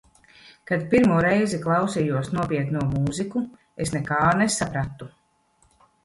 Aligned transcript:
Kad 0.69 0.85
pirmo 0.91 1.17
reizi 1.25 1.57
klausījos 1.65 2.31
nopietno 2.37 2.81
mūziku, 2.93 3.41
es 3.85 3.93
nekā 3.97 4.23
nesapratu. 4.39 5.11